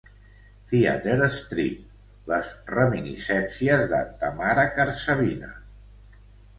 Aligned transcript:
Theatre 0.69 1.27
Street: 1.33 1.83
Les 2.33 2.51
reminiscències 2.73 3.87
de 3.95 4.03
Tamara 4.25 4.69
Karsavina. 4.81 5.57